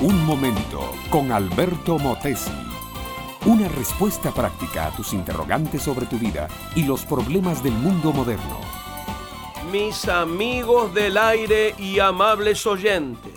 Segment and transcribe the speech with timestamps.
[0.00, 2.52] Un momento con Alberto Motesi.
[3.46, 8.60] Una respuesta práctica a tus interrogantes sobre tu vida y los problemas del mundo moderno.
[9.72, 13.34] Mis amigos del aire y amables oyentes,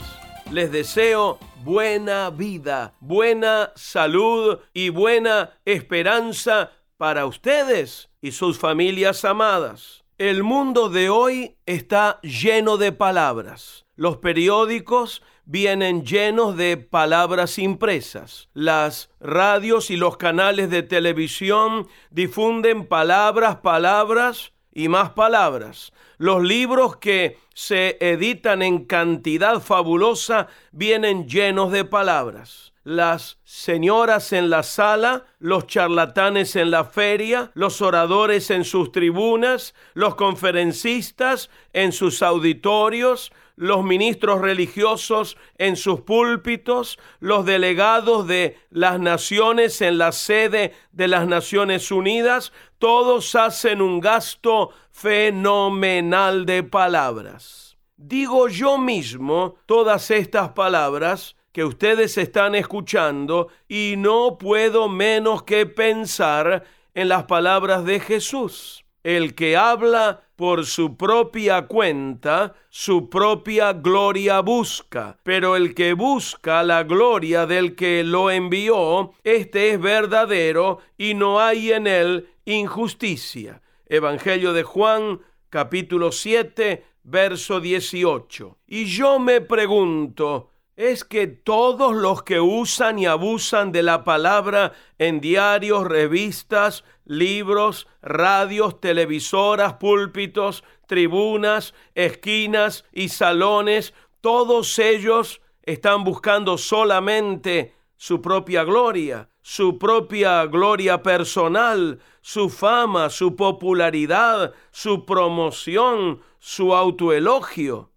[0.52, 10.04] les deseo buena vida, buena salud y buena esperanza para ustedes y sus familias amadas.
[10.20, 13.88] El mundo de hoy está lleno de palabras.
[13.96, 18.48] Los periódicos vienen llenos de palabras impresas.
[18.54, 25.94] Las radios y los canales de televisión difunden palabras, palabras y más palabras.
[26.18, 34.50] Los libros que se editan en cantidad fabulosa vienen llenos de palabras las señoras en
[34.50, 41.92] la sala, los charlatanes en la feria, los oradores en sus tribunas, los conferencistas en
[41.92, 50.12] sus auditorios, los ministros religiosos en sus púlpitos, los delegados de las naciones en la
[50.12, 52.52] sede de las Naciones Unidas,
[52.82, 57.78] todos hacen un gasto fenomenal de palabras.
[57.96, 65.68] Digo yo mismo todas estas palabras que ustedes están escuchando y no puedo menos que
[65.68, 66.64] pensar
[66.96, 68.84] en las palabras de Jesús.
[69.04, 76.64] El que habla por su propia cuenta, su propia gloria busca, pero el que busca
[76.64, 83.62] la gloria del que lo envió, este es verdadero y no hay en él injusticia.
[83.86, 88.58] Evangelio de Juan, capítulo 7, verso 18.
[88.66, 94.74] Y yo me pregunto, es que todos los que usan y abusan de la palabra
[94.98, 106.58] en diarios, revistas, libros, radios, televisoras, púlpitos, tribunas, esquinas y salones, todos ellos están buscando
[106.58, 116.74] solamente su propia gloria, su propia gloria personal, su fama, su popularidad, su promoción, su
[116.74, 117.91] autoelogio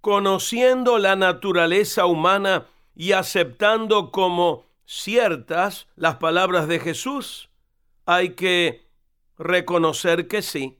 [0.00, 7.50] conociendo la naturaleza humana y aceptando como ciertas las palabras de Jesús?
[8.06, 8.88] Hay que
[9.38, 10.78] reconocer que sí.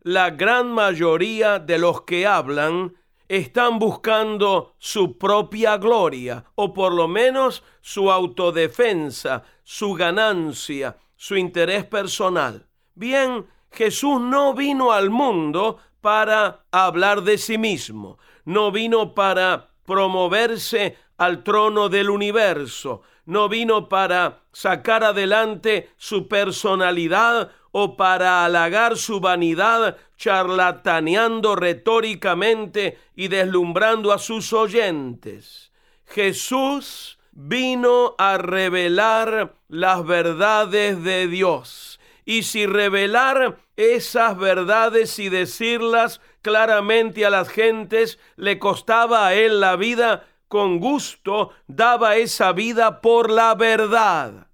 [0.00, 2.94] La gran mayoría de los que hablan
[3.28, 11.84] están buscando su propia gloria, o por lo menos su autodefensa, su ganancia, su interés
[11.84, 12.66] personal.
[12.94, 20.96] Bien, Jesús no vino al mundo para hablar de sí mismo, no vino para promoverse
[21.16, 29.20] al trono del universo, no vino para sacar adelante su personalidad o para halagar su
[29.20, 35.72] vanidad charlataneando retóricamente y deslumbrando a sus oyentes.
[36.06, 41.98] Jesús vino a revelar las verdades de Dios.
[42.24, 49.60] Y si revelar esas verdades y decirlas claramente a las gentes le costaba a él
[49.60, 54.48] la vida, con gusto daba esa vida por la verdad.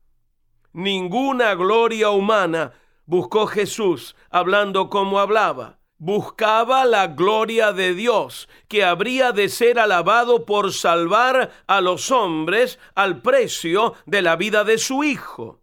[0.73, 2.73] Ninguna gloria humana
[3.07, 5.81] buscó Jesús hablando como hablaba.
[5.99, 12.79] Buscaba la gloria de Dios, que habría de ser alabado por salvar a los hombres
[12.95, 15.61] al precio de la vida de su Hijo.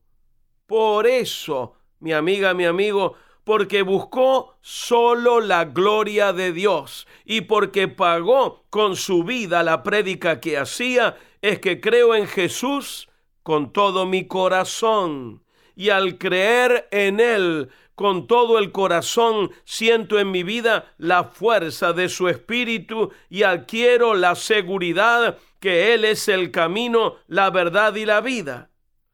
[0.67, 3.15] Por eso, mi amiga, mi amigo,
[3.47, 10.41] porque buscó solo la gloria de Dios y porque pagó con su vida la prédica
[10.41, 13.07] que hacía, es que creo en Jesús
[13.43, 15.45] con todo mi corazón.
[15.77, 21.93] Y al creer en Él con todo el corazón, siento en mi vida la fuerza
[21.93, 28.03] de su espíritu y adquiero la seguridad que Él es el camino, la verdad y
[28.03, 28.71] la vida.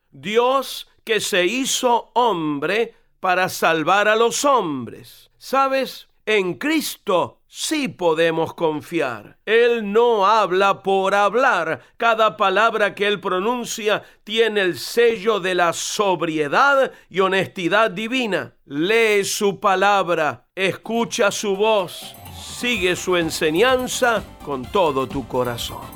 [0.09, 5.31] Dios que se hizo hombre, para salvar a los hombres.
[5.37, 6.09] ¿Sabes?
[6.25, 9.37] En Cristo sí podemos confiar.
[9.45, 11.79] Él no habla por hablar.
[11.95, 18.55] Cada palabra que Él pronuncia tiene el sello de la sobriedad y honestidad divina.
[18.65, 25.87] Lee su palabra, escucha su voz, sigue su enseñanza con todo tu corazón.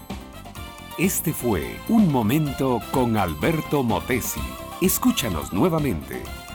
[0.97, 4.39] Este fue Un Momento con Alberto Motesi.
[4.80, 6.23] Escúchanos nuevamente